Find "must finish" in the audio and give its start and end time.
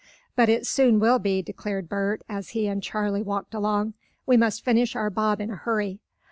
4.35-4.95